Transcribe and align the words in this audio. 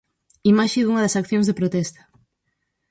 Imaxe 0.51 0.83
dunha 0.83 1.03
das 1.05 1.17
accións 1.21 1.47
de 1.47 1.57
protesta. 1.59 2.01